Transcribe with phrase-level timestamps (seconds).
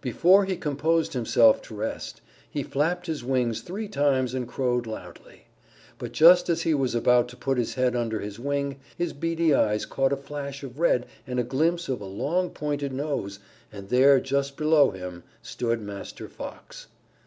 [0.00, 5.44] Before he composed himself to rest, he flapped his wings three times and crowed loudly.
[5.98, 9.52] But just as he was about to put his head under his wing, his beady
[9.52, 13.90] eyes caught a flash of red and a glimpse of a long pointed nose, and
[13.90, 16.86] there just below him stood Master Fox.